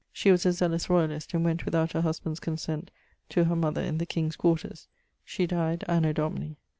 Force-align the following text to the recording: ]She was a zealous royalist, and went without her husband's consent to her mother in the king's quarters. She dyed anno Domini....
]She 0.11 0.31
was 0.31 0.47
a 0.47 0.51
zealous 0.51 0.89
royalist, 0.89 1.31
and 1.35 1.45
went 1.45 1.63
without 1.63 1.91
her 1.91 2.01
husband's 2.01 2.39
consent 2.39 2.89
to 3.29 3.43
her 3.43 3.55
mother 3.55 3.81
in 3.83 3.99
the 3.99 4.07
king's 4.07 4.35
quarters. 4.35 4.87
She 5.23 5.45
dyed 5.45 5.83
anno 5.87 6.11
Domini.... 6.11 6.57